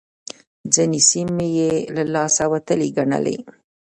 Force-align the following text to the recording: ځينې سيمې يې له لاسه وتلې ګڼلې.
ځينې 0.73 0.99
سيمې 1.09 1.47
يې 1.57 1.71
له 1.95 2.03
لاسه 2.13 2.43
وتلې 2.53 2.89
ګڼلې. 2.97 3.37